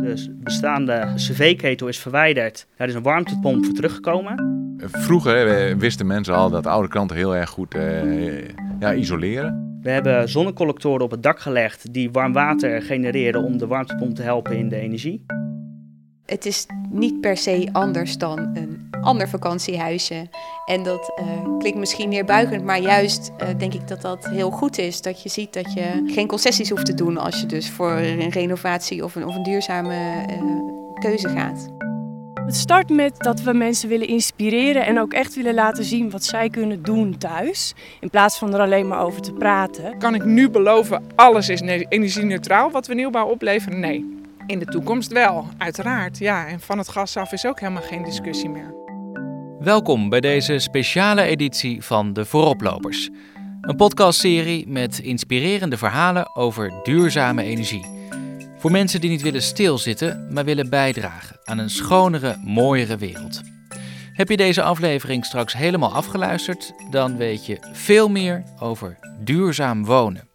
[0.00, 2.66] De bestaande cv-ketel is verwijderd.
[2.76, 4.58] Daar is een warmtepomp voor teruggekomen.
[4.78, 8.48] Vroeger wisten mensen al dat oude kranten heel erg goed eh,
[8.80, 9.78] ja, isoleren.
[9.82, 14.22] We hebben zonnecollectoren op het dak gelegd die warm water genereren om de warmtepomp te
[14.22, 15.24] helpen in de energie.
[16.26, 20.28] Het is niet per se anders dan een ander vakantiehuisje.
[20.66, 24.78] En dat uh, klinkt misschien neerbuigend, maar juist uh, denk ik dat dat heel goed
[24.78, 25.02] is.
[25.02, 28.30] Dat je ziet dat je geen concessies hoeft te doen als je dus voor een
[28.30, 29.94] renovatie of een, of een duurzame
[30.30, 30.42] uh,
[31.00, 31.68] keuze gaat.
[32.50, 36.24] Het start met dat we mensen willen inspireren en ook echt willen laten zien wat
[36.24, 37.74] zij kunnen doen thuis.
[38.00, 39.98] In plaats van er alleen maar over te praten.
[39.98, 43.80] Kan ik nu beloven, alles is energie-neutraal wat we nieuwbouw opleveren?
[43.80, 44.18] Nee.
[44.46, 46.18] In de toekomst wel, uiteraard.
[46.18, 48.74] Ja, en van het gas af is ook helemaal geen discussie meer.
[49.60, 53.08] Welkom bij deze speciale editie van De Vooroplopers.
[53.60, 57.86] Een podcastserie met inspirerende verhalen over duurzame energie.
[58.58, 63.40] Voor mensen die niet willen stilzitten, maar willen bijdragen aan een schonere, mooiere wereld.
[64.12, 70.28] Heb je deze aflevering straks helemaal afgeluisterd, dan weet je veel meer over duurzaam wonen.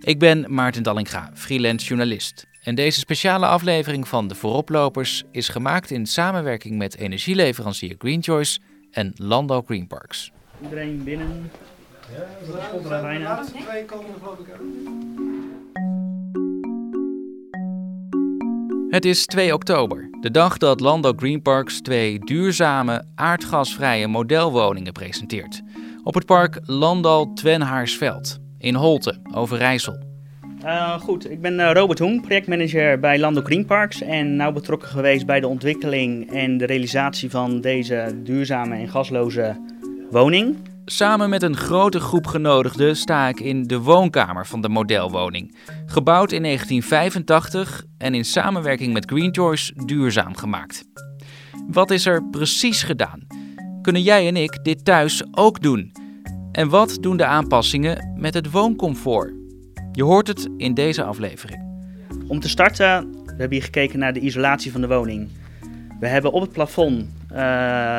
[0.00, 2.46] Ik ben Maarten Dallinga, freelance journalist.
[2.62, 8.60] En deze speciale aflevering van De Vooroplopers is gemaakt in samenwerking met energieleverancier Greenchoice
[8.90, 10.30] en Landau Green Parks.
[10.62, 11.50] Iedereen binnen.
[12.12, 13.44] Ja, bijna.
[13.44, 14.46] Twee komen geloof ik
[18.88, 25.62] Het is 2 oktober, de dag dat Landau Green Parks twee duurzame, aardgasvrije modelwoningen presenteert.
[26.02, 30.11] Op het park Landal Twenhaarsveld in Holte, Overijssel.
[30.64, 34.88] Uh, goed, ik ben uh, Robert Hoeng, projectmanager bij Lando Green Parks en nauw betrokken
[34.88, 39.56] geweest bij de ontwikkeling en de realisatie van deze duurzame en gasloze
[40.10, 40.56] woning.
[40.84, 45.56] Samen met een grote groep genodigden sta ik in de woonkamer van de modelwoning.
[45.86, 50.84] Gebouwd in 1985 en in samenwerking met Green duurzaam gemaakt.
[51.68, 53.26] Wat is er precies gedaan?
[53.82, 55.92] Kunnen jij en ik dit thuis ook doen?
[56.52, 59.41] En wat doen de aanpassingen met het wooncomfort?
[59.94, 61.62] Je hoort het in deze aflevering.
[62.28, 65.28] Om te starten, we hebben hier gekeken naar de isolatie van de woning.
[66.00, 67.38] We hebben op het plafond uh,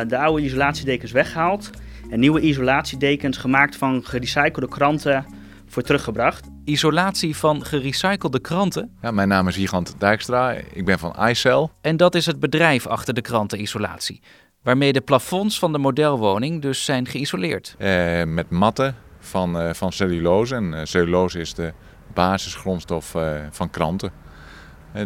[0.08, 1.70] de oude isolatiedekens weggehaald
[2.10, 5.26] en nieuwe isolatiedekens gemaakt van gerecyclede kranten
[5.68, 6.48] voor teruggebracht.
[6.66, 8.98] Isolatie van gerecyclede kranten?
[9.02, 11.68] Ja, mijn naam is Gigant Dijkstra, ik ben van iCell.
[11.82, 14.22] En dat is het bedrijf achter de krantenisolatie,
[14.64, 17.76] waarmee de plafonds van de modelwoning dus zijn geïsoleerd.
[17.80, 20.56] Uh, met matten van, uh, van cellulose.
[20.56, 21.74] En uh, cellulose is de
[22.14, 24.12] basisgrondstof uh, van kranten.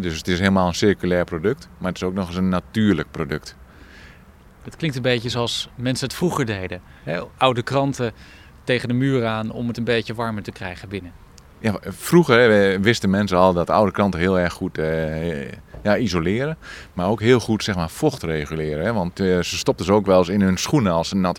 [0.02, 3.12] dus het is helemaal een circulair product, maar het is ook nog eens een natuurlijk
[3.12, 3.56] product.
[4.64, 6.82] Het klinkt een beetje zoals mensen het vroeger deden.
[7.38, 8.12] Oude kranten
[8.64, 11.27] tegen de muur aan om het een beetje warmer te krijgen binnen.
[11.60, 14.80] Ja, vroeger wisten mensen al dat oude kranten heel erg goed
[15.84, 16.58] ja, isoleren.
[16.94, 18.86] Maar ook heel goed zeg maar, vocht reguleren.
[18.86, 18.94] Hè?
[18.94, 21.38] Want uh, ze stopten ze ook wel eens in hun schoenen als ze nat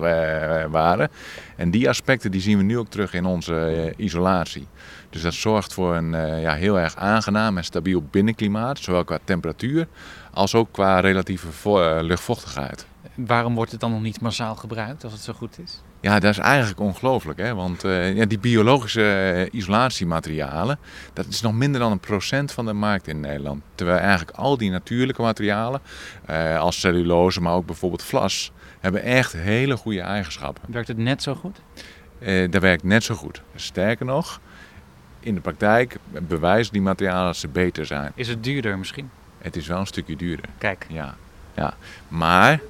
[0.71, 1.11] waren.
[1.57, 4.67] En die aspecten die zien we nu ook terug in onze uh, isolatie.
[5.11, 8.79] Dus dat zorgt voor een ja, heel erg aangenaam en stabiel binnenklimaat.
[8.79, 9.87] Zowel qua temperatuur
[10.33, 12.87] als ook qua relatieve luchtvochtigheid.
[13.27, 15.83] Waarom wordt het dan nog niet massaal gebruikt als het zo goed is?
[16.01, 17.39] Ja, dat is eigenlijk ongelooflijk.
[17.39, 17.55] Hè?
[17.55, 20.79] Want uh, ja, die biologische uh, isolatiematerialen,
[21.13, 23.63] dat is nog minder dan een procent van de markt in Nederland.
[23.75, 25.81] Terwijl eigenlijk al die natuurlijke materialen,
[26.31, 30.63] uh, als cellulose, maar ook bijvoorbeeld vlas, hebben echt hele goede eigenschappen.
[30.67, 31.61] Werkt het net zo goed?
[32.51, 33.43] dat werkt net zo goed.
[33.55, 34.41] Sterker nog,
[35.21, 38.13] in de praktijk bewijzen die materialen dat ze beter zijn.
[38.15, 39.11] Is het duurder misschien?
[39.39, 40.45] Het is wel een stukje duurder.
[40.59, 40.87] Kijk.
[40.89, 41.15] Ja,
[41.55, 41.75] ja.
[42.09, 42.61] maar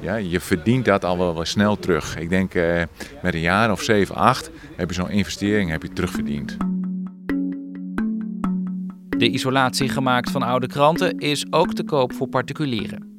[0.00, 2.18] ja, je verdient dat al wel, wel snel terug.
[2.18, 2.82] Ik denk uh,
[3.22, 6.56] met een jaar of 7, 8 heb je zo'n investering heb je terugverdiend.
[9.08, 13.16] De isolatie gemaakt van oude kranten is ook te koop voor particulieren.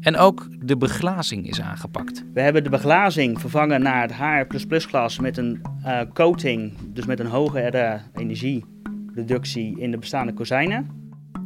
[0.00, 2.24] En ook de beglazing is aangepakt.
[2.32, 7.20] We hebben de beglazing vervangen naar het HR++ glas met een uh, coating, dus met
[7.20, 10.99] een hogere energiereductie in de bestaande kozijnen.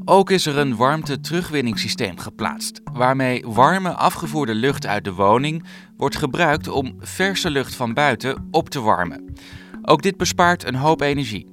[0.04, 5.64] Ook is er een warmte-terugwinningssysteem geplaatst, waarmee warme afgevoerde lucht uit de woning
[5.96, 9.34] wordt gebruikt om verse lucht van buiten op te warmen.
[9.82, 11.52] Ook dit bespaart een hoop energie.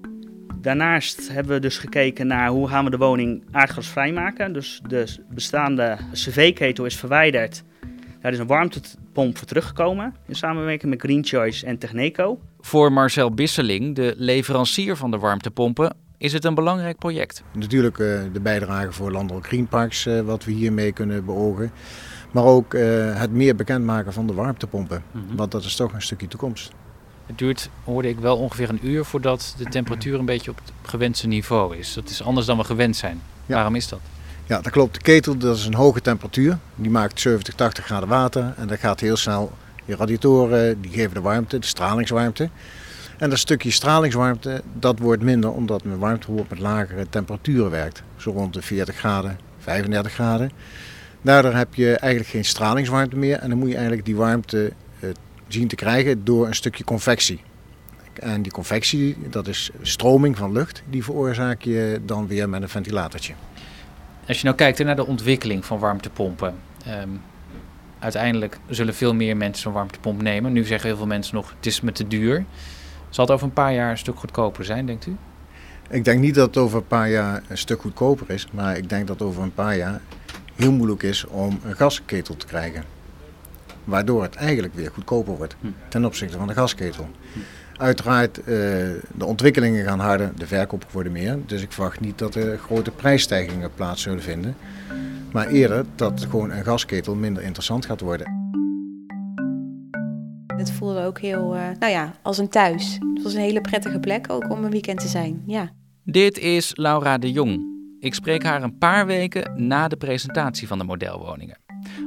[0.61, 4.53] Daarnaast hebben we dus gekeken naar hoe gaan we de woning aardgasvrij maken.
[4.53, 7.63] Dus de bestaande cv-ketel is verwijderd.
[8.21, 12.39] Daar is een warmtepomp voor teruggekomen in samenwerking met Green Choice en Techneco.
[12.59, 17.43] Voor Marcel Bisseling, de leverancier van de warmtepompen, is het een belangrijk project.
[17.53, 21.71] Natuurlijk uh, de bijdrage voor Landelijk Green Parks, uh, wat we hiermee kunnen beogen.
[22.31, 25.03] Maar ook uh, het meer bekendmaken van de warmtepompen.
[25.11, 25.35] Mm -hmm.
[25.35, 26.71] Want dat is toch een stukje toekomst.
[27.25, 30.89] Het duurt, hoorde ik wel, ongeveer een uur voordat de temperatuur een beetje op het
[30.89, 31.93] gewenste niveau is.
[31.93, 33.21] Dat is anders dan we gewend zijn.
[33.45, 33.55] Ja.
[33.55, 33.99] Waarom is dat?
[34.45, 34.93] Ja, dat klopt.
[34.93, 36.57] De ketel dat is een hoge temperatuur.
[36.75, 39.51] Die maakt 70, 80 graden water en dat gaat heel snel.
[39.85, 42.49] Die radiatoren die geven de warmte, de stralingswarmte.
[43.21, 48.03] En dat stukje stralingswarmte dat wordt minder omdat mijn warmtepomp met lagere temperaturen werkt.
[48.15, 50.51] Zo rond de 40 graden, 35 graden.
[51.21, 55.09] Daardoor heb je eigenlijk geen stralingswarmte meer en dan moet je eigenlijk die warmte eh,
[55.47, 57.41] zien te krijgen door een stukje convectie.
[58.13, 62.69] En die convectie, dat is stroming van lucht, die veroorzaak je dan weer met een
[62.69, 63.33] ventilatortje.
[64.27, 66.55] Als je nou kijkt naar de ontwikkeling van warmtepompen.
[66.85, 67.09] ehm,
[67.99, 70.53] uiteindelijk zullen veel meer mensen een warmtepomp nemen.
[70.53, 72.45] Nu zeggen heel veel mensen nog, het is me te duur.
[73.11, 75.15] Zal het over een paar jaar een stuk goedkoper zijn, denkt u?
[75.89, 78.89] Ik denk niet dat het over een paar jaar een stuk goedkoper is, maar ik
[78.89, 80.01] denk dat het over een paar jaar
[80.55, 82.83] heel moeilijk is om een gasketel te krijgen.
[83.83, 85.67] Waardoor het eigenlijk weer goedkoper wordt Hm.
[85.87, 87.09] ten opzichte van de gasketel.
[87.77, 88.45] Uiteraard, eh,
[89.15, 91.37] de ontwikkelingen gaan harder, de verkopen worden meer.
[91.45, 94.55] Dus ik verwacht niet dat er grote prijsstijgingen plaats zullen vinden.
[95.31, 98.50] Maar eerder dat gewoon een gasketel minder interessant gaat worden.
[100.61, 102.97] Het voelde ook heel, eh, nou ja, als een thuis.
[103.13, 105.43] Het was een hele prettige plek ook om een weekend te zijn.
[105.45, 105.69] Ja.
[106.03, 107.69] Dit is Laura de Jong.
[107.99, 111.57] Ik spreek haar een paar weken na de presentatie van de modelwoningen.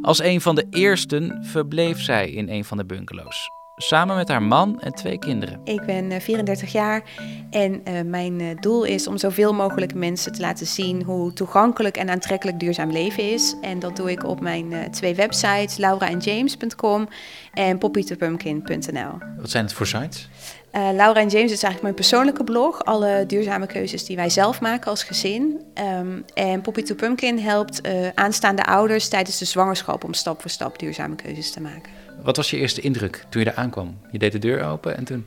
[0.03, 3.51] Als een van de eersten verbleef zij in een van de bungalows.
[3.77, 5.61] Samen met haar man en twee kinderen.
[5.65, 7.03] Ik ben eh, 34 jaar
[7.51, 11.97] en eh, mijn eh, doel is om zoveel mogelijk mensen te laten zien hoe toegankelijk
[11.97, 13.55] en aantrekkelijk duurzaam leven is.
[13.61, 17.09] En dat doe ik op mijn eh, twee websites, lauraandjames.com
[17.53, 19.19] en poppytopumpkin.nl.
[19.37, 20.29] Wat zijn het voor sites?
[20.75, 22.85] Eh, Laura en James is eigenlijk mijn persoonlijke blog.
[22.85, 25.61] Alle duurzame keuzes die wij zelf maken als gezin.
[25.75, 30.51] Ehm, en Poppy to Pumpkin helpt eh, aanstaande ouders tijdens de zwangerschap om stap voor
[30.51, 31.93] stap duurzame keuzes te maken.
[32.23, 33.99] Wat was je eerste indruk toen je er aankwam?
[34.11, 35.27] Je deed de deur open en toen...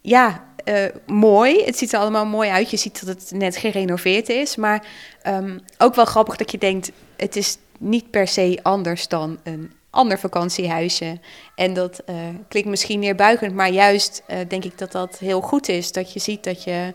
[0.00, 1.64] Ja, eh, mooi.
[1.64, 2.70] Het ziet er allemaal mooi uit.
[2.70, 4.56] Je ziet dat het net gerenoveerd is.
[4.56, 4.86] Maar
[5.22, 9.72] ehm, ook wel grappig dat je denkt, het is niet per se anders dan een
[9.92, 11.20] ander vakantiehuisje.
[11.54, 12.16] En dat eh,
[12.48, 15.92] klinkt misschien neerbuigend, maar juist eh, denk ik dat dat heel goed is.
[15.92, 16.94] Dat je ziet dat je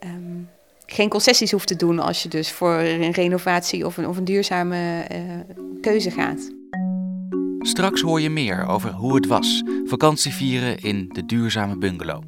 [0.00, 0.40] ehm,
[0.86, 4.24] geen concessies hoeft te doen als je dus voor een renovatie of een, of een
[4.24, 5.20] duurzame eh,
[5.80, 6.50] keuze gaat.
[7.58, 12.22] Straks hoor je meer over hoe het was vakantie vieren in de duurzame bungalow.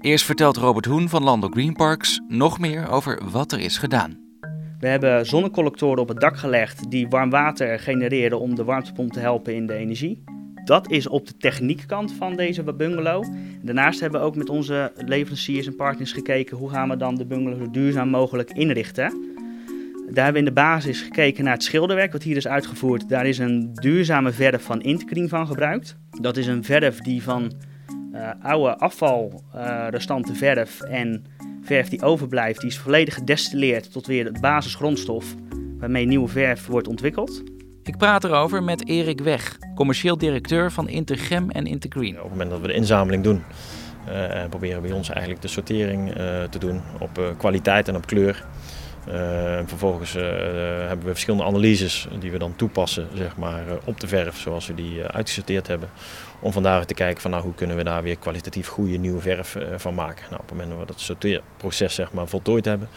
[0.00, 4.27] Eerst vertelt Robert Hoen van Landel Green Parks nog meer over wat er is gedaan.
[4.78, 9.20] We hebben zonnecollectoren op het dak gelegd die warm water genereren om de warmtepomp te
[9.20, 10.24] helpen in de energie.
[10.64, 13.24] Dat is op de techniekkant van deze bungalow.
[13.62, 17.26] Daarnaast hebben we ook met onze leveranciers en partners gekeken hoe gaan we dan de
[17.26, 19.36] bungalow zo duurzaam mogelijk inrichten.
[20.10, 23.08] Daar hebben we in de basis gekeken naar het schilderwerk wat hier is uitgevoerd.
[23.08, 25.96] Daar is een duurzame verf van Intergreen van gebruikt.
[26.20, 27.52] Dat is een verf die van
[28.12, 31.24] eh, oude afvalrestanten verf en
[31.62, 35.34] verf die overblijft, die is volledig gedestilleerd tot weer de basisgrondstof
[35.78, 37.42] waarmee nieuwe verf wordt ontwikkeld.
[37.82, 42.16] Ik praat erover met Erik Weg, commercieel directeur van Intergem en Intergreen.
[42.16, 43.42] Op het moment dat we de inzameling doen,
[44.08, 48.06] uh, proberen bij ons eigenlijk de sortering uh, te doen op uh, kwaliteit en op
[48.06, 48.44] kleur.
[49.66, 54.66] vervolgens hebben we verschillende analyses die we dan toepassen zeg maar, op de verf zoals
[54.66, 55.88] we die uitgesorteerd hebben.
[56.40, 59.56] Om vandaar te kijken van nou, hoe kunnen we daar weer kwalitatief goede nieuwe verf
[59.76, 60.24] van maken.
[60.30, 62.88] Nou, op het moment dat we dat sorteerproces zeg maar, voltooid hebben,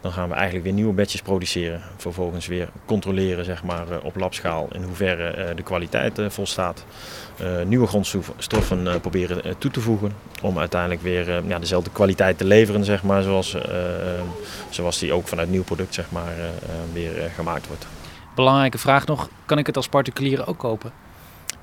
[0.00, 1.82] dan gaan we eigenlijk weer nieuwe batches produceren.
[1.96, 6.84] Vervolgens weer controleren zeg maar, op labschaal in hoeverre de kwaliteit volstaat.
[7.66, 10.12] Nieuwe grondstoffen proberen toe te voegen.
[10.42, 13.56] Om uiteindelijk weer ja, dezelfde kwaliteit te leveren, zeg maar, zoals,
[14.70, 16.32] zoals die ook vanuit nieuw product zeg maar,
[16.92, 17.86] weer gemaakt wordt.
[18.34, 20.92] Belangrijke vraag nog, kan ik het als particulier ook kopen?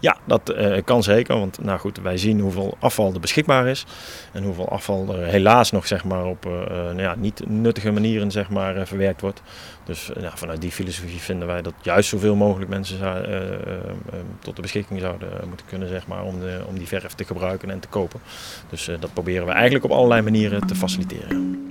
[0.06, 1.40] Ja, dat uh, kan zeker.
[1.40, 3.86] Want nou goed, wij zien hoeveel afval er beschikbaar is.
[4.32, 8.32] En hoeveel afval er helaas nog zeg maar, op uh, nou ja, niet nuttige manieren
[8.32, 9.42] zeg maar, uh, verwerkt wordt.
[9.84, 13.26] Dus nou, vanuit die filosofie vinden wij dat juist zoveel mogelijk mensen zou,
[14.40, 17.70] tot de beschikking zouden moeten kunnen zeg maar, om, de, om die verf te gebruiken
[17.70, 18.20] en te kopen.
[18.70, 21.68] Dus dat proberen we eigenlijk op allerlei manieren te faciliteren.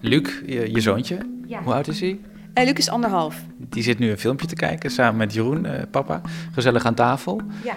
[0.00, 1.62] Luc, je, je zoontje, Ja.
[1.62, 2.18] hoe oud is hij?
[2.54, 3.42] Uh, Luc is anderhalf.
[3.74, 6.20] Die zit nu een filmpje te kijken samen met Jeroen, eh, papa.
[6.52, 7.40] Gezellig aan tafel.
[7.64, 7.76] Ja.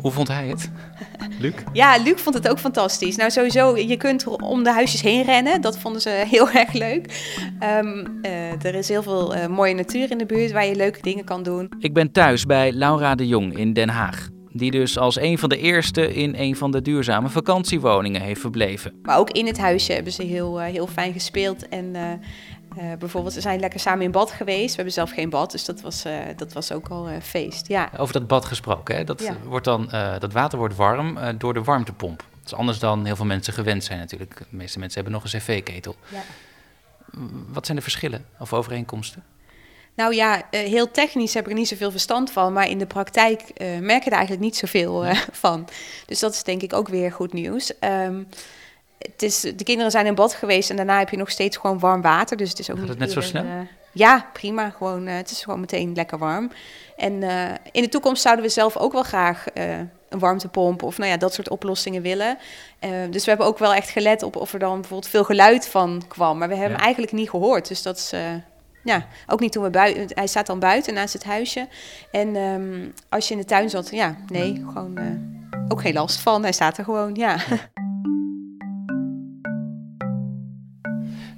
[0.00, 0.70] Hoe vond hij het?
[1.40, 1.52] Luc?
[1.72, 3.16] Ja, Luc vond het ook fantastisch.
[3.16, 5.60] Nou, sowieso, je kunt om de huisjes heen rennen.
[5.60, 7.32] Dat vonden ze heel erg leuk.
[7.58, 11.02] Ehm, uh, er is heel veel uh, mooie natuur in de buurt waar je leuke
[11.02, 11.68] dingen kan doen.
[11.78, 14.28] Ik ben thuis bij Laura de Jong in Den Haag.
[14.52, 18.92] Die dus als een van de eerste in een van de duurzame vakantiewoningen heeft verbleven.
[19.02, 21.68] Maar ook in het huisje hebben ze heel, uh, heel fijn gespeeld.
[21.68, 21.96] En
[22.78, 24.68] uh, bijvoorbeeld, we zijn lekker samen in bad geweest.
[24.68, 26.04] We hebben zelf geen bad, dus dat was,
[26.36, 27.68] dat was ook al feest.
[27.68, 27.90] Ja.
[27.96, 29.04] Over dat bad gesproken, hè?
[29.04, 29.36] Dat, Ja.
[29.44, 29.88] wordt dan,
[30.18, 32.18] dat water wordt warm door de warmtepomp.
[32.18, 34.36] Dat is anders dan heel veel mensen gewend zijn natuurlijk.
[34.38, 35.96] De meeste mensen hebben nog een cv-ketel.
[36.08, 36.22] Ja.
[37.48, 39.22] Wat zijn de verschillen of overeenkomsten?
[39.94, 42.86] Nou ja, eh, heel technisch heb ik er niet zoveel verstand van, maar in de
[42.86, 45.68] praktijk uh, merk je er eigenlijk niet zoveel uh, van.
[46.06, 47.72] Dus dat is denk ik ook weer goed nieuws.
[47.80, 48.28] Um,
[48.98, 51.78] het is, de kinderen zijn in bad geweest en daarna heb je nog steeds gewoon
[51.78, 52.36] warm water.
[52.36, 53.44] Dus het is ook Gaat het net zo snel?
[53.92, 54.70] ja, prima.
[54.70, 56.50] Gewoon, het is gewoon meteen lekker warm.
[56.96, 57.22] En
[57.72, 59.44] in de toekomst zouden we zelf ook wel graag
[60.08, 62.38] een warmtepomp of nou ja, dat soort oplossingen willen.
[63.10, 66.02] dus we hebben ook wel echt gelet op of er dan bijvoorbeeld veel geluid van
[66.08, 66.38] kwam.
[66.38, 67.68] Maar we hebben hem eigenlijk niet gehoord.
[67.68, 68.12] Dus dat is
[68.84, 70.06] ja, ook niet toen we buiten.
[70.08, 71.68] Hij staat dan buiten naast het huisje.
[72.10, 74.98] En um, als je in de tuin zat, ja, nee, gewoon
[75.68, 76.42] ook geen last van.
[76.42, 77.36] Hij staat er gewoon, ja.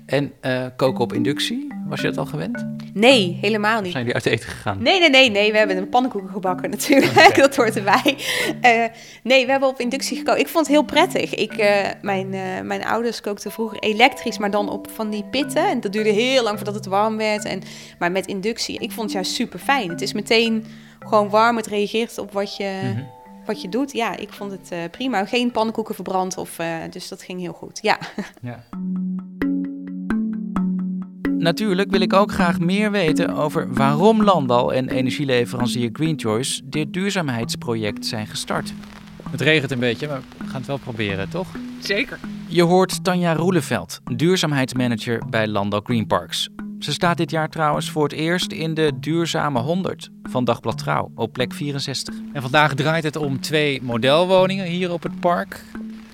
[0.06, 2.66] En uh, koken op inductie, was je dat al gewend?
[2.94, 3.92] Nee, helemaal niet.
[3.92, 4.82] Zijn jullie uit eten gegaan?
[4.82, 5.52] Nee, nee, nee, nee.
[5.52, 7.36] We hebben een pannenkoeken gebakken natuurlijk.
[7.36, 8.16] dat hoort erbij.
[8.62, 8.84] Uh,
[9.22, 10.38] nee, we hebben op inductie gekookt.
[10.38, 11.34] Ik vond het heel prettig.
[11.34, 12.28] Ik, uh, mijn,
[12.66, 15.68] mijn ouders kookten vroeger elektrisch, maar dan op van die pitten.
[15.68, 17.44] En dat duurde heel lang voordat het warm werd.
[17.44, 17.62] En,
[17.98, 19.88] maar met inductie, ik vond het juist super fijn.
[19.88, 20.64] Het is meteen
[20.98, 21.56] gewoon warm.
[21.56, 23.08] Het reageert op wat je, mm -hmm.
[23.46, 23.92] wat je doet.
[23.92, 25.24] Ja, ik vond het prima.
[25.24, 26.36] Geen pannenkoeken verbrand.
[26.36, 26.58] Of,
[26.90, 27.78] dus dat ging heel goed.
[27.82, 27.98] Ja.
[28.42, 28.64] ja.
[31.46, 36.92] Natuurlijk wil ik ook graag meer weten over waarom Landal en energieleverancier Green Choice dit
[36.92, 38.72] duurzaamheidsproject zijn gestart.
[39.30, 41.48] Het regent een beetje, maar we gaan het wel proberen, toch?
[41.80, 42.18] Zeker.
[42.48, 46.48] Je hoort Tanja Roeleveld, duurzaamheidsmanager bij Landal Green Parks.
[46.78, 51.10] Ze staat dit jaar trouwens voor het eerst in de Duurzame 100 van Dagblad Trouw
[51.14, 52.14] op plek 64.
[52.32, 55.64] En vandaag draait het om twee modelwoningen hier op het park.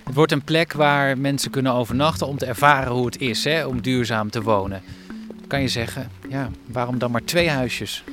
[0.04, 3.66] Het wordt een plek waar mensen kunnen overnachten om te ervaren hoe het is hè,
[3.66, 4.82] om duurzaam te wonen
[5.52, 8.04] kan je zeggen, ja, waarom dan maar twee huisjes?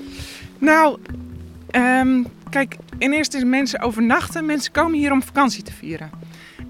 [0.57, 0.99] Nou,
[1.71, 4.45] um, kijk, in eerste is mensen overnachten.
[4.45, 6.09] Mensen komen hier om vakantie te vieren.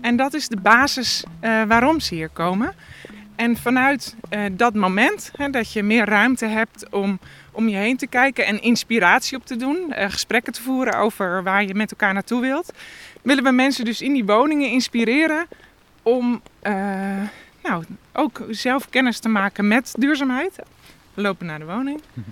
[0.01, 2.73] En dat is de basis uh, waarom ze hier komen.
[3.35, 7.19] En vanuit uh, dat moment, hè, dat je meer ruimte hebt om
[7.51, 11.43] om je heen te kijken en inspiratie op te doen, uh, gesprekken te voeren over
[11.43, 12.73] waar je met elkaar naartoe wilt,
[13.21, 15.47] willen we mensen dus in die woningen inspireren
[16.03, 16.41] om
[17.63, 20.55] nou, ook zelf kennis te maken met duurzaamheid.
[21.13, 22.01] We lopen naar de woning.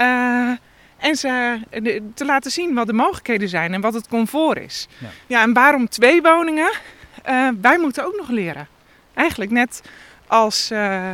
[0.00, 0.50] Uh,
[0.96, 1.58] en ze,
[2.14, 4.88] te laten zien wat de mogelijkheden zijn en wat het comfort is.
[4.98, 6.72] Ja, ja en waarom twee woningen?
[7.28, 8.68] Uh, wij moeten ook nog leren.
[9.14, 9.82] Eigenlijk net
[10.26, 11.12] als uh,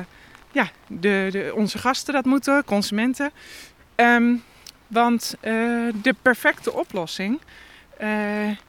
[0.52, 3.30] ja, de, de, onze gasten dat moeten, consumenten.
[3.96, 4.42] Um,
[4.86, 5.36] want
[6.02, 7.40] de perfecte oplossing,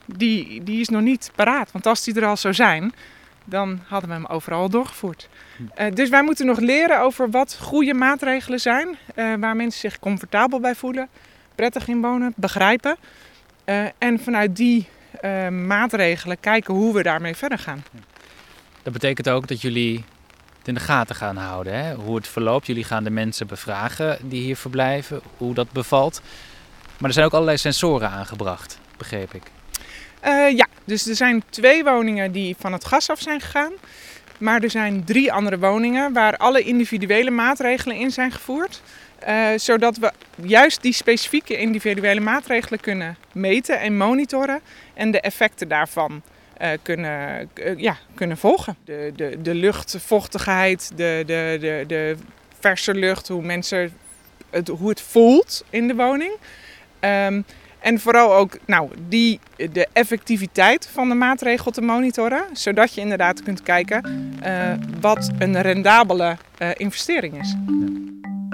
[0.04, 1.72] die, die is nog niet paraat.
[1.72, 2.94] Want als die er al zou zijn,
[3.44, 5.28] dan hadden we hem overal doorgevoerd.
[5.78, 9.98] Uh, dus wij moeten nog leren over wat goede maatregelen zijn, uh, waar mensen zich
[9.98, 11.08] comfortabel bij voelen,
[11.54, 12.96] prettig in wonen, begrijpen.
[13.64, 14.88] Uh, en vanuit die
[15.66, 17.84] maatregelen kijken hoe we daarmee verder gaan.
[18.82, 20.04] Dat betekent ook dat jullie
[20.58, 21.94] het in de gaten gaan houden, hè?
[21.94, 22.66] hoe het verloopt.
[22.66, 26.22] Jullie gaan de mensen bevragen die hier verblijven, hoe dat bevalt.
[26.98, 29.42] Maar er zijn ook allerlei sensoren aangebracht, begreep ik.
[30.24, 33.72] Uh, ja, dus er zijn twee woningen die van het gas af zijn gegaan.
[34.38, 38.82] Maar er zijn drie andere woningen waar alle individuele maatregelen in zijn gevoerd.
[39.28, 40.12] Uh, zodat we
[40.44, 44.60] juist die specifieke individuele maatregelen kunnen meten en monitoren.
[44.94, 46.22] En de effecten daarvan
[46.62, 48.76] uh, kunnen, ja, kunnen volgen.
[48.84, 52.16] De, de, de luchtvochtigheid, de, de, de, de
[52.60, 53.92] verse lucht, hoe, mensen
[54.50, 56.32] het, hoe het voelt in de woning.
[57.00, 57.44] Um,
[57.82, 62.44] en vooral ook nou, die, de effectiviteit van de maatregel te monitoren.
[62.52, 67.54] Zodat je inderdaad kunt kijken uh, wat een rendabele uh, investering is.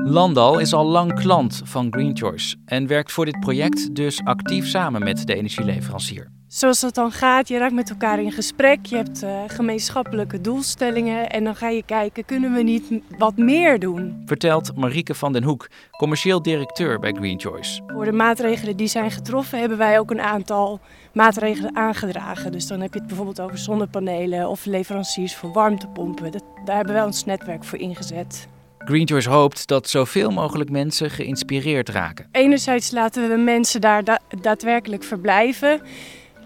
[0.04, 4.66] Landal is al lang klant van Green Choice en werkt voor dit project dus actief
[4.66, 8.96] samen met de energieleverancier zoals dat dan gaat, je raakt met elkaar in gesprek, je
[8.96, 14.22] hebt uh, gemeenschappelijke doelstellingen en dan ga je kijken, kunnen we niet wat meer doen?
[14.26, 17.82] Vertelt Marieke van den Hoek, commercieel directeur bij Green Choice.
[17.86, 20.80] Voor de maatregelen die zijn getroffen hebben wij ook een aantal
[21.12, 22.52] maatregelen aangedragen.
[22.52, 26.32] Dus dan heb je het bijvoorbeeld over zonnepanelen of leveranciers voor warmtepompen.
[26.32, 28.48] Dat, daar hebben wij ons netwerk voor ingezet.
[28.78, 32.28] Green Choice hoopt dat zoveel mogelijk mensen geïnspireerd raken.
[32.32, 35.80] Enerzijds laten we mensen daar da daadwerkelijk verblijven.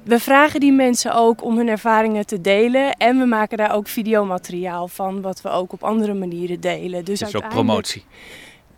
[0.04, 3.88] We vragen die mensen ook om hun ervaringen te delen en we maken daar ook
[3.88, 7.04] videomateriaal van, wat we ook op andere manieren delen.
[7.04, 8.04] Dus, is ook promotie?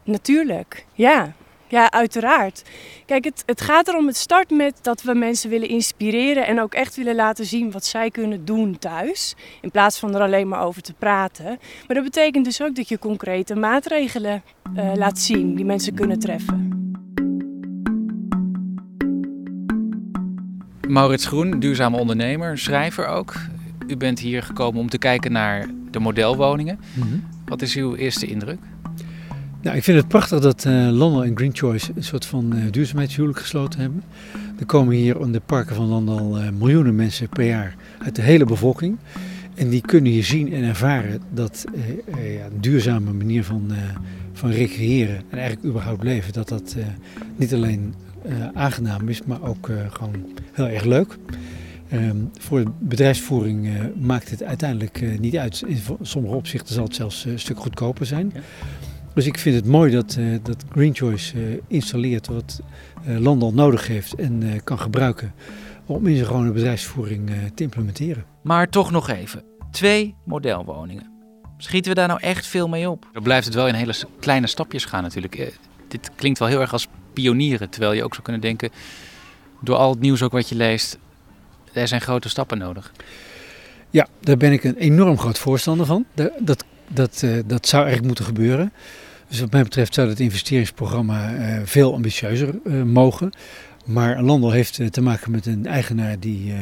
[0.04, 1.32] Natuurlijk, ja.
[1.74, 2.62] Ja, uiteraard.
[3.06, 6.74] Kijk, het, het gaat erom, het start met dat we mensen willen inspireren en ook
[6.74, 9.34] echt willen laten zien wat zij kunnen doen thuis.
[9.60, 11.44] In plaats van er alleen maar over te praten.
[11.86, 14.42] Maar dat betekent dus ook dat je concrete maatregelen
[14.76, 16.70] uh, laat zien die mensen kunnen treffen.
[20.88, 23.34] Maurits Groen, duurzame ondernemer, schrijver ook.
[23.86, 26.78] U bent hier gekomen om te kijken naar de modelwoningen.
[26.94, 27.18] Mhm.
[27.46, 28.58] Wat is uw eerste indruk?
[29.64, 32.64] Nou, ik vind het prachtig dat uh, Landal en Green Choice een soort van uh,
[32.70, 34.02] duurzaamheidshuwelijk gesloten hebben.
[34.58, 38.22] Er komen hier in de parken van Landal uh, miljoenen mensen per jaar uit de
[38.22, 38.96] hele bevolking.
[39.54, 41.64] En die kunnen hier zien en ervaren dat
[42.06, 43.72] ja, een duurzame manier van,
[44.32, 46.76] van recreëren en eigenlijk überhaupt leven, dat dat
[47.36, 47.94] niet alleen
[48.54, 51.16] aangenaam is, maar ook gewoon heel erg leuk.
[51.92, 53.68] Um, voor de bedrijfsvoering
[54.00, 55.62] maakt het uiteindelijk niet uit.
[55.66, 58.30] In sommige opzichten zal het zelfs een stuk goedkoper zijn.
[58.34, 58.40] Ja.
[59.14, 62.60] Dus ik vind het mooi dat, dat Green Choice installeert wat
[63.06, 65.34] Landal nodig heeft en kan gebruiken
[65.86, 68.24] om in zijn gewone bedrijfsvoering te implementeren.
[68.42, 69.42] Maar toch nog even.
[69.70, 71.10] Twee modelwoningen.
[71.58, 73.08] Schieten we daar nou echt veel mee op?
[73.12, 75.58] Dan blijft het wel in hele kleine stapjes gaan natuurlijk.
[75.88, 77.70] dit klinkt wel heel erg als pionieren.
[77.70, 78.70] Terwijl je ook zou kunnen denken,
[79.60, 80.98] door al het nieuws ook wat je leest,
[81.72, 82.92] er zijn grote stappen nodig.
[83.90, 86.04] Ja, daar ben ik een enorm groot voorstander van.
[86.40, 88.72] Dat, dat, dat, uh, dat zou eigenlijk moeten gebeuren.
[89.28, 93.32] Dus wat mij betreft zou het investeringsprogramma uh, veel ambitieuzer uh, mogen.
[93.84, 96.52] Maar Landel heeft te maken met een eigenaar die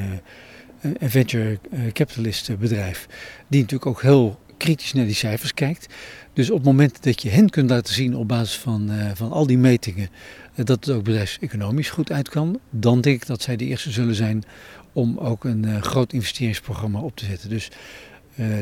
[0.80, 1.58] een venture
[1.92, 3.06] capitalist bedrijf,
[3.48, 5.86] die natuurlijk ook heel kritisch naar die cijfers kijkt.
[6.32, 9.46] Dus op het moment dat je hen kunt laten zien op basis van, van al
[9.46, 10.08] die metingen
[10.54, 14.14] dat het ook bedrijfseconomisch goed uit kan, dan denk ik dat zij de eerste zullen
[14.14, 14.44] zijn
[14.92, 17.48] om ook een groot investeringsprogramma op te zetten.
[17.48, 17.70] Dus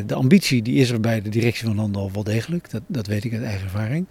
[0.06, 3.24] de ambitie die is er bij de directie van Landal wel degelijk, dat, dat weet
[3.24, 4.06] ik uit eigen ervaring.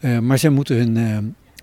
[0.00, 0.96] Uh, maar zij moeten hun,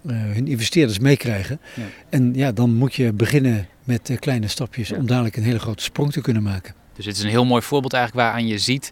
[0.07, 1.59] hun investeerders meekrijgen.
[1.75, 1.83] Ja.
[2.09, 4.97] En ja, dan moet je beginnen met kleine stapjes ja.
[4.97, 6.73] om dadelijk een hele grote sprong te kunnen maken.
[6.93, 8.91] Dus het is een heel mooi voorbeeld eigenlijk waaraan je ziet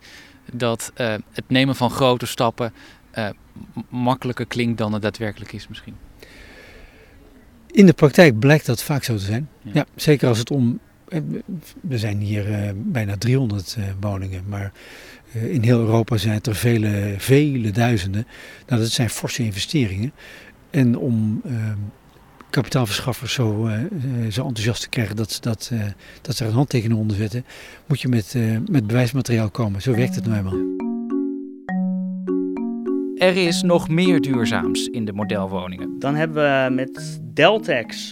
[0.53, 0.91] dat
[1.31, 2.73] het nemen van grote stappen
[3.89, 5.95] makkelijker klinkt dan het daadwerkelijk is misschien.
[7.71, 9.49] In de praktijk blijkt dat vaak zo te zijn.
[9.61, 10.79] Ja, ja zeker als het om
[11.81, 14.71] we zijn hier uh, bijna 300 uh, woningen, maar
[15.35, 18.27] uh, in heel Europa zijn het er vele, vele duizenden.
[18.67, 20.11] Nou, dat zijn forse investeringen.
[20.69, 21.41] En om
[22.49, 23.69] kapitaalverschaffers zo,
[24.29, 25.71] zo enthousiast te krijgen dat ze, dat,
[26.21, 27.45] dat ze er een handtekening onder zetten,
[27.85, 28.35] moet je met,
[28.69, 29.81] met bewijsmateriaal komen.
[29.81, 30.75] Zo werkt het nou eenmaal.
[33.17, 35.99] Er is nog meer duurzaams in de modelwoningen.
[35.99, 38.11] Dan hebben we met Deltex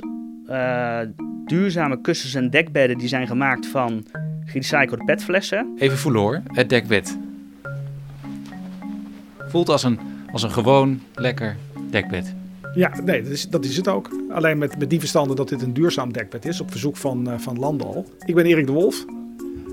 [1.45, 4.05] duurzame kussens en dekbedden die zijn gemaakt van
[4.45, 5.73] gerecyclede petflessen.
[5.77, 7.17] Even voelen hoor, het dekbed.
[9.39, 9.99] Voelt als een,
[10.31, 11.55] als een gewoon lekker
[11.89, 12.35] dekbed.
[12.73, 14.09] Ja, nee, dat is, dat is het ook.
[14.29, 17.37] Alleen met, met die verstanden dat dit een duurzaam dekbed is, op verzoek van, uh,
[17.37, 18.05] van Landal.
[18.25, 19.05] Ik ben Erik de Wolf.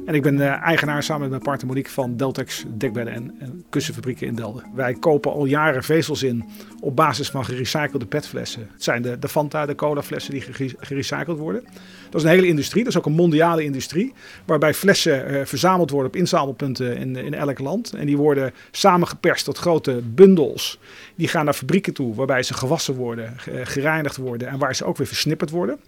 [0.07, 3.65] En ik ben uh, eigenaar samen met mijn partner Monique van Deltex dekbedden en, en,
[3.71, 4.65] kussenfabrieken in Delden.
[4.75, 6.45] Wij kopen al jaren vezels in
[6.81, 8.69] op basis van gerecyclede petflessen.
[8.73, 10.45] Het zijn de, de Fanta, de cola flessen die
[10.79, 11.65] gerecycled worden.
[12.11, 14.13] Dat is een hele industrie, dat is ook een mondiale industrie.
[14.45, 17.93] Waarbij flessen uh, verzameld worden op inzamelpunten in, in elk land.
[17.93, 20.79] En die worden samengeperst tot grote bundels.
[21.15, 24.97] Die gaan naar fabrieken toe waarbij ze gewassen worden, gereinigd worden en waar ze ook
[24.97, 25.81] weer versnipperd worden.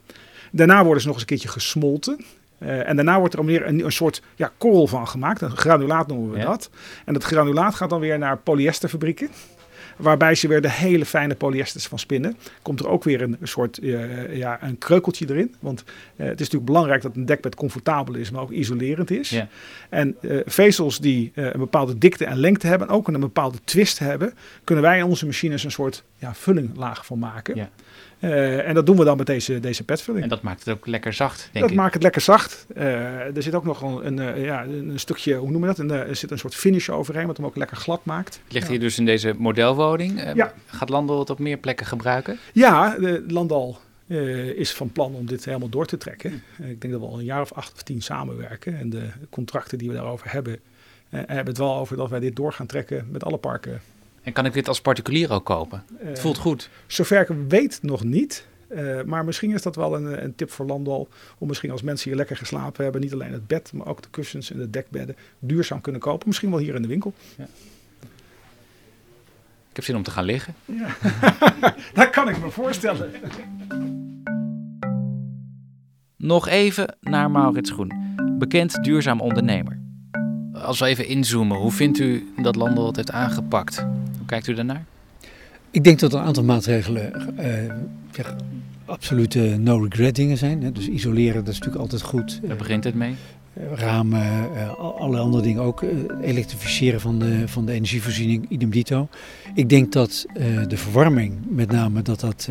[0.50, 2.24] Daarna worden ze nog eens een keertje gesmolten.
[2.64, 5.40] Uh, en daarna wordt er weer een, een soort ja, korrel van gemaakt.
[5.40, 6.44] Een granulaat noemen we ja.
[6.44, 6.70] dat.
[7.05, 9.29] En dat granulaat gaat dan weer naar polyesterfabrieken.
[9.96, 12.37] Waarbij ze weer de hele fijne polyesters van spinnen.
[12.62, 15.55] Komt er ook weer een soort uh, ja, een kreukeltje erin.
[15.61, 19.31] Want uh, het is natuurlijk belangrijk dat een dekbed comfortabel is, maar ook isolerend is.
[19.31, 19.48] Ja.
[19.88, 24.85] En vezels die een bepaalde dikte en lengte hebben, ook een bepaalde twist hebben, kunnen
[24.85, 27.57] wij in onze machines een soort ja, vullinglaag van maken.
[27.57, 27.68] Ja.
[28.25, 30.23] Uh, en dat doen we dan met deze, deze petvulling.
[30.25, 31.69] En dat maakt het ook lekker zacht, denk dat ik.
[31.69, 32.67] Dat maakt het lekker zacht.
[32.77, 35.79] Uh, er zit ook nog een, een, uh, ja, een stukje, hoe noemen we dat?
[35.79, 38.41] Een, er zit een soort finish overheen, wat hem ook lekker glad maakt.
[38.45, 38.71] Het ligt ja.
[38.71, 40.35] hier dus in deze modelwoning.
[40.35, 40.53] ja.
[40.67, 42.39] Gaat Landal het op meer plekken gebruiken?
[42.53, 43.79] Ja, de Landal
[44.57, 46.43] is van plan om dit helemaal door te trekken.
[46.63, 48.79] ik denk dat we al een jaar of acht of tien samenwerken.
[48.79, 50.59] En de contracten die we daarover hebben,
[51.09, 53.81] hebben het wel over dat wij dit door gaan trekken met alle parken
[54.25, 55.85] en kan ik dit als particulier ook kopen?
[56.01, 56.71] Uh, het voelt goed.
[56.87, 58.47] Zover ik weet nog niet.
[58.69, 61.09] Uh, maar misschien is dat wel een, een, tip voor Landal.
[61.39, 63.01] Om misschien als mensen hier lekker geslapen hebben.
[63.01, 65.17] Niet alleen het bed, maar ook de kussens en de dekbedden.
[65.39, 66.29] Duurzaam kunnen kopen.
[66.29, 67.15] Misschien wel hier in de winkel.
[67.37, 67.45] Ja.
[69.71, 70.55] Ik heb zin om te gaan liggen.
[70.65, 70.97] Ja.
[71.95, 73.11] dat kan ik me voorstellen.
[76.17, 77.93] Nog even naar Maurits Groen.
[78.39, 79.81] Bekend duurzaam ondernemer.
[80.53, 83.87] Als we even inzoomen, hoe vindt u dat Landal het heeft aangepakt?
[84.35, 84.85] Kijkt u daarnaar?
[85.70, 87.12] Ik denk dat er een aantal maatregelen
[88.18, 88.27] uh,
[88.85, 90.62] absolute no-regret dingen zijn.
[90.62, 90.73] Hè.
[90.73, 92.40] Dus isoleren, dat is natuurlijk altijd goed.
[92.42, 93.14] Daar begint het mee?
[93.73, 95.83] ramen, alle andere dingen ook.
[96.23, 99.09] elektrificeren van de, van de energievoorziening, idem dito.
[99.55, 100.27] Ik denk dat
[100.68, 102.49] de verwarming, met name, dat dat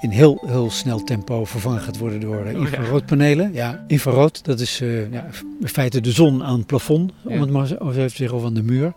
[0.00, 3.52] in heel, heel snel tempo vervangen gaat worden door Oh, infraroodpanelen.
[3.52, 4.78] Ja, infrarood, dat is
[5.10, 5.26] ja,
[5.60, 8.44] in feite de zon aan het plafond, om het maar zo even te zeggen, of
[8.44, 8.92] aan de muur.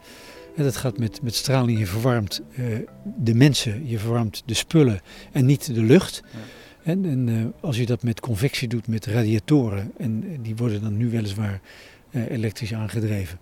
[0.63, 2.65] Dat gaat met, met straling, je verwarmt eh,
[3.17, 6.23] de mensen, je verwarmt de spullen en niet de lucht.
[6.83, 10.81] En, en eh, als je dat met convectie doet, met radiatoren, en eh, die worden
[10.81, 11.61] dan nu weliswaar
[12.29, 13.39] elektrisch aangedreven,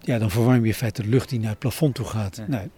[0.00, 2.36] ja, dan verwarm je in feite de lucht die naar het plafond toe gaat.
[2.36, 2.44] Ja.
[2.48, 2.68] Nou,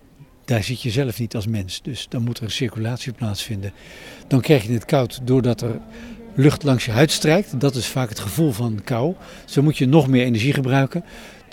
[0.44, 3.72] daar zit je zelf niet als mens, dus dan moet er een circulatie plaatsvinden.
[4.26, 5.80] Dan krijg je het koud doordat er
[6.34, 7.60] lucht langs je huid strijkt.
[7.60, 9.14] Dat is vaak het gevoel van kou.
[9.44, 11.04] Zo moet je nog meer energie gebruiken.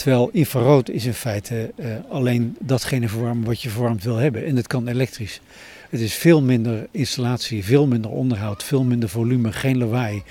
[0.01, 4.45] Terwijl infrarood is in feite eh, alleen datgene verwarmen wat je verwarmd wil hebben.
[4.45, 5.41] En dat kan elektrisch.
[5.89, 10.23] Het is veel minder installatie, veel minder onderhoud, veel minder volume, geen lawaai,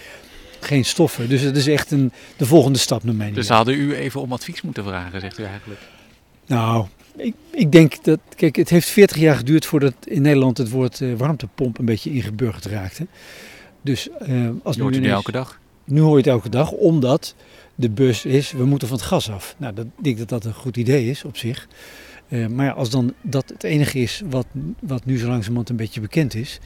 [0.61, 1.29] geen stoffen.
[1.29, 4.33] Dus het is echt een, de volgende stap naar mijn Dus hadden u even om
[4.33, 5.81] advies moeten vragen, zegt u eigenlijk.
[6.47, 8.21] Nou, ik, ik denk dat.
[8.37, 12.11] Kijk, het heeft 40 jaar geduurd voordat in Nederland het woord eh, warmtepomp een beetje
[12.13, 13.07] ingeburgerd raakte.
[13.83, 15.60] Dus eh, als Je hoort nu ineens- elke dag.
[15.91, 17.35] Nu hoor je het elke dag, omdat
[17.75, 19.55] de bus is, we moeten van het gas af.
[19.59, 21.69] Nou, dat, ik denk dat dat een goed idee is op zich.
[22.29, 24.47] Eh, maar ja, als dan dat het enige is wat,
[24.81, 26.59] wat nu zo langzamerhand een beetje bekend is,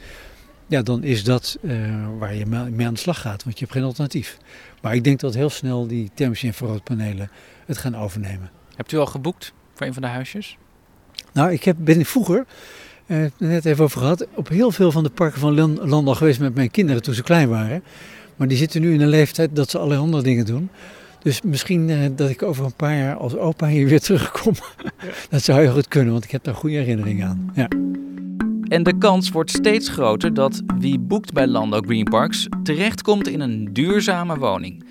[0.67, 3.77] ja, dan is dat eh, waar je mee aan de slag gaat, want je hebt
[3.77, 4.37] geen alternatief.
[4.81, 7.29] Maar ik denk dat heel snel die thermische infraroodpanelen
[7.65, 8.51] het gaan overnemen.
[8.75, 10.57] Hebt u al geboekt voor een van de huisjes?
[11.33, 12.45] Nou, ik heb, ben vroeger,
[13.05, 16.39] eh, net even over gehad, op heel veel van de parken van Lan- Landal geweest
[16.39, 17.83] met mijn kinderen toen ze klein waren.
[18.35, 20.69] Maar die zitten nu in een leeftijd dat ze allerlei andere dingen doen.
[21.19, 24.53] Dus misschien eh, dat ik over een paar jaar als opa hier weer terugkom.
[25.29, 27.51] dat zou heel goed kunnen, want ik heb daar goede herinneringen aan.
[27.53, 27.67] Ja.
[28.67, 33.39] En de kans wordt steeds groter dat wie boekt bij Landau Green Parks terechtkomt in
[33.39, 34.83] een duurzame woning.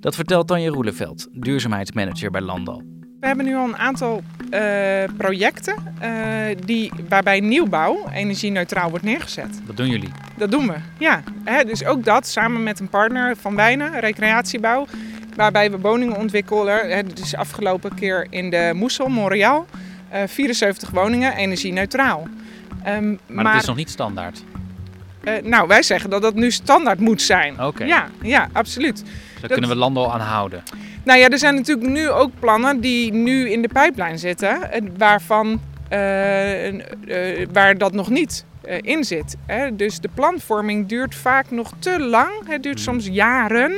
[0.00, 2.82] Dat vertelt Tanja Roeleveld, duurzaamheidsmanager bij Landal.
[3.20, 4.60] We hebben nu al een aantal eh,
[5.16, 6.10] projecten eh,
[6.64, 9.60] die, waarbij nieuwbouw energie-neutraal wordt neergezet.
[9.66, 10.12] Dat doen jullie.
[10.36, 11.22] Dat doen we, ja.
[11.44, 14.86] Hè, dus ook dat samen met een partner van Wijnen, recreatiebouw.
[15.36, 16.90] Waarbij we woningen ontwikkelen.
[16.90, 19.66] Hè, dus afgelopen keer in de Moesel, Montreal.
[20.08, 22.28] eh 74 woningen, energie-neutraal.
[22.82, 24.42] Ehm, Maar, dat is nog niet standaard.
[25.42, 27.62] nou, wij zeggen dat dat nu standaard moet zijn.
[27.64, 27.84] Oké.
[27.84, 28.96] Ja, ja, absoluut.
[28.96, 30.62] Dus daar Dat- kunnen we Landal aan houden.
[31.04, 34.82] Nou ja, er zijn natuurlijk nu ook plannen die nu in de pijplijn zitten, eh,
[34.96, 38.44] waarvan, eh, eh, waar dat nog niet
[38.80, 39.36] in zit.
[39.46, 39.76] Hè.
[39.76, 42.30] Dus de planvorming duurt vaak nog te lang.
[42.46, 43.72] Het duurt soms jaren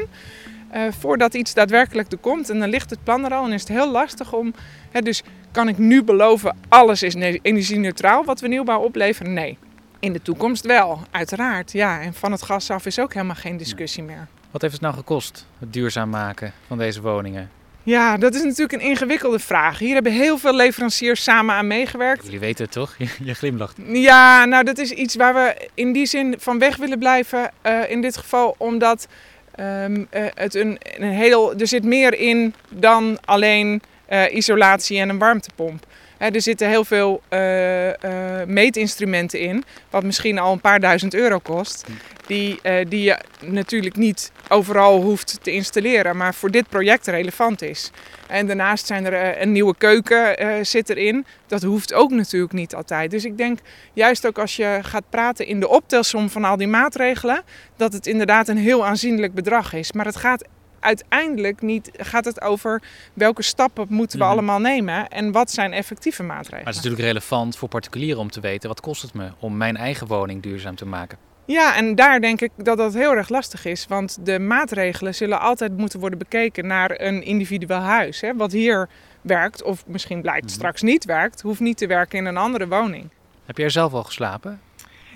[0.99, 2.51] voordat iets daadwerkelijk er komt.
[2.51, 4.55] En dan ligt het plan er al en is het heel lastig om...
[4.91, 9.33] Hè, dus kan ik nu beloven, alles is ne- energie-neutraal wat we nieuwbouw opleveren?
[9.33, 9.59] Nee.
[10.01, 11.73] In de toekomst wel, uiteraard.
[11.73, 14.29] Ja, en van het gas af is ook helemaal geen discussie meer.
[14.53, 17.51] Wat heeft het nou gekost, het duurzaam maken van deze woningen?
[17.83, 19.79] Ja, dat is natuurlijk een ingewikkelde vraag.
[19.79, 22.25] Hier hebben heel veel leveranciers samen aan meegewerkt.
[22.25, 22.95] Jullie weten het toch?
[23.25, 23.77] Je, glimlacht.
[23.87, 27.51] Ja, nou dat is iets waar we in die zin van weg willen blijven.
[27.63, 29.09] eh, in dit geval omdat
[29.55, 35.09] ehm, eh, het een, een heel, er zit meer in dan alleen eh, isolatie en
[35.09, 35.87] een warmtepomp.
[36.31, 41.39] Er zitten heel veel eh, eh, meetinstrumenten in, wat misschien al een paar duizend euro
[41.39, 41.85] kost.
[42.27, 47.63] Die, eh, die je natuurlijk niet overal hoeft te installeren, maar voor dit project relevant
[47.63, 47.91] is.
[48.29, 51.27] En daarnaast zijn er een nieuwe keuken zit erin.
[51.47, 53.11] Dat hoeft ook natuurlijk niet altijd.
[53.11, 53.59] Dus ik denk
[53.93, 57.43] juist ook als je gaat praten in de optelsom van al die maatregelen,
[57.77, 59.93] dat het inderdaad een heel aanzienlijk bedrag is.
[59.93, 60.45] Maar het gaat
[60.83, 62.83] uiteindelijk niet gaat het over
[63.15, 64.33] welke stappen moeten we Mhm.
[64.33, 66.65] allemaal nemen en wat zijn effectieve maatregelen.
[66.65, 69.57] Maar het is natuurlijk relevant voor particulieren om te weten wat kost het me om
[69.57, 71.19] mijn eigen woning duurzaam te maken.
[71.45, 73.87] Ja, en daar denk ik dat dat heel erg lastig is.
[73.89, 78.21] Want de maatregelen zullen altijd moeten worden bekeken naar een individueel huis.
[78.21, 78.35] Hè.
[78.37, 78.89] Wat hier
[79.21, 83.09] werkt, of misschien blijkt straks niet werkt, hoeft niet te werken in een andere woning.
[83.47, 84.61] Heb jij er zelf al geslapen?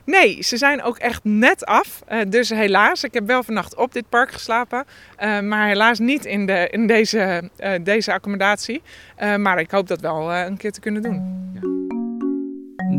[0.07, 2.03] Nee, ze zijn ook echt net af.
[2.07, 4.85] Eh, dus helaas, ik heb wel vannacht op dit park geslapen.
[5.17, 8.83] eh, maar helaas niet in, de, in deze, eh, deze accommodatie.
[9.17, 11.45] Eh, maar ik hoop dat wel eh, een keer te kunnen doen.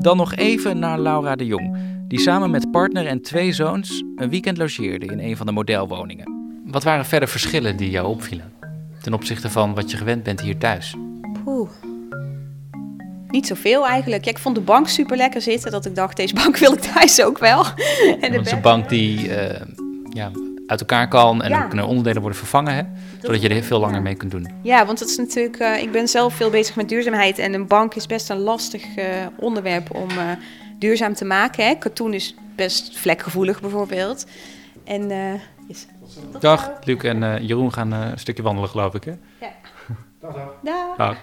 [0.02, 4.30] Dan nog even naar Laura de Jong, die samen met partner en twee zoons een
[4.30, 6.32] weekend logeerde in een van de modelwoningen.
[6.66, 8.54] Wat waren verder verschillen die jou opvielen
[9.02, 10.96] ten opzichte van wat je gewend bent hier thuis?
[11.46, 11.70] Oeh.
[13.30, 14.26] Niet zoveel eigenlijk.
[14.26, 15.72] Ja, ik vond de bank super lekker zitten.
[15.72, 17.66] Dat ik dacht, deze bank wil ik thuis ook wel.
[18.22, 19.62] en de Dat is een bank die eh,
[20.10, 20.32] ja,
[20.68, 21.60] uit elkaar kan en Ja.
[21.60, 22.82] dan kunnen onderdelen worden vervangen, hè?
[23.22, 24.52] zodat je er veel langer mee kunt doen.
[24.62, 27.38] Ja, want het is natuurlijk, eh, ik ben zelf veel bezig met duurzaamheid.
[27.40, 30.18] En een bank is best een lastig eh, onderwerp om eh,
[30.80, 31.66] duurzaam te maken.
[31.66, 31.76] Hè.
[31.76, 34.26] Katoen is best vlekgevoelig bijvoorbeeld.
[34.84, 35.34] En eh,
[35.68, 35.86] Yes.
[36.40, 39.04] Dag, Luc en Jeroen gaan een stukje wandelen, geloof ik.
[39.04, 39.12] Hè?
[39.40, 39.48] Ja.
[40.22, 40.50] Dag, dag.
[40.64, 40.96] Dag.
[40.98, 41.18] Dag.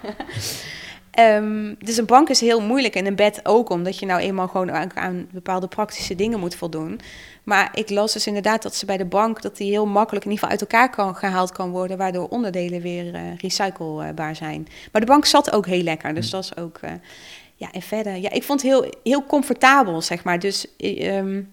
[1.19, 4.49] Um, dus een bank is heel moeilijk en een bed ook, omdat je nou eenmaal
[4.49, 7.01] gewoon aan, aan, bepaalde praktische dingen moet voldoen.
[7.43, 10.31] Maar ik las dus inderdaad dat ze bij de bank, dat die heel makkelijk in
[10.31, 14.67] ieder geval uit elkaar kan, gehaald kan worden, waardoor onderdelen weer uh, recyclebaar zijn.
[14.93, 16.79] Maar de bank zat ook heel lekker, dus dat is ook...
[16.85, 16.91] Uh,
[17.57, 20.39] ja, en verder, ja, ik vond het heel, heel comfortabel, zeg maar.
[20.39, 20.67] Dus...
[20.79, 21.53] Um,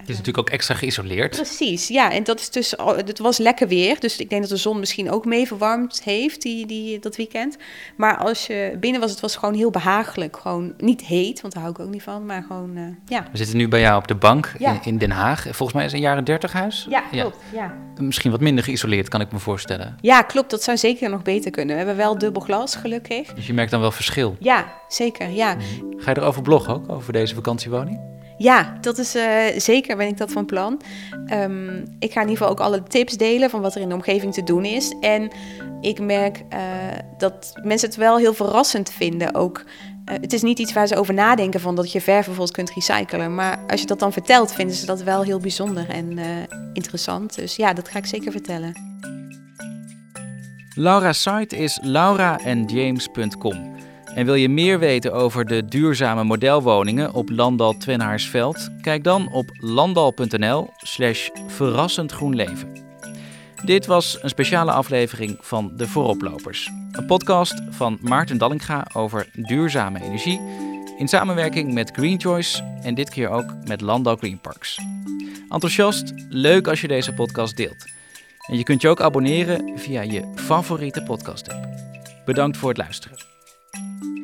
[0.00, 1.30] het is natuurlijk ook extra geïsoleerd.
[1.30, 2.12] Precies, ja.
[2.12, 4.00] En dat is dus, het was lekker weer.
[4.00, 7.56] Dus ik denk dat de zon misschien ook mee verwarmd heeft die, die, dat weekend.
[7.96, 10.36] Maar als je binnen was, het was gewoon heel behagelijk.
[10.36, 12.26] Gewoon niet heet, want daar hou ik ook niet van.
[12.26, 13.26] Maar gewoon, uh, ja.
[13.30, 14.72] We zitten nu bij jou op de bank ja.
[14.72, 15.42] in, in, Den Haag.
[15.42, 16.86] Volgens mij is het een jaren dertig huis.
[16.88, 17.36] Ja, klopt.
[17.52, 17.74] Ja.
[18.00, 19.96] Misschien wat minder geïsoleerd, kan ik me voorstellen.
[20.00, 20.50] Ja, klopt.
[20.50, 21.76] Dat zou zeker nog beter kunnen.
[21.76, 23.34] We hebben wel dubbel glas, gelukkig.
[23.34, 24.36] Dus je merkt dan wel verschil?
[24.38, 25.56] Ja, zeker, ja.
[25.96, 28.19] Ga je erover bloggen ook, over deze vakantiewoning?
[28.40, 30.80] Ja, dat is uh, zeker ben ik dat van plan.
[31.32, 33.94] Um, ik ga in ieder geval ook alle tips delen van wat er in de
[33.94, 34.94] omgeving te doen is.
[35.00, 35.30] En
[35.80, 36.58] ik merk uh,
[37.18, 39.58] dat mensen het wel heel verrassend vinden ook.
[39.58, 42.70] Uh, het is niet iets waar ze over nadenken van dat je verf bijvoorbeeld kunt
[42.70, 43.34] recyclen.
[43.34, 46.18] Maar als je dat dan vertelt, vinden ze dat wel heel bijzonder en
[46.72, 47.34] interessant.
[47.34, 48.72] Dus ja, dat ga ik zeker vertellen.
[50.74, 53.70] Laura's site is lauraandjames.com.
[54.14, 58.68] En wil je meer weten over de duurzame modelwoningen op Landal Twenhaarsveld?
[58.80, 62.72] Kijk dan op landal.nl/slash verrassend groen leven.
[63.64, 66.70] Dit was een speciale aflevering van De Vooroplopers.
[66.92, 70.40] Een podcast van Maarten Dallinga over duurzame energie.
[70.98, 74.78] In samenwerking met Green Choice en dit keer ook met Landal Green Parks.
[75.48, 77.84] Enthousiast, leuk als je deze podcast deelt.
[78.46, 81.68] En je kunt je ook abonneren via je favoriete podcast app.
[82.24, 83.39] Bedankt voor het luisteren.
[83.80, 84.19] you